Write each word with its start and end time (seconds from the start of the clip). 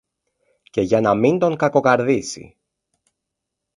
Και 0.63 0.81
για 0.81 1.01
να 1.01 1.13
μην 1.15 1.39
τον 1.39 1.55
κακοκαρδίσει 1.55 2.57